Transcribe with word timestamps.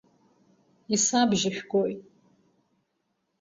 Исабжьыжәгои? 0.95 1.93